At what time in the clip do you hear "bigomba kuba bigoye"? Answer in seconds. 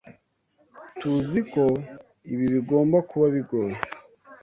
2.53-3.77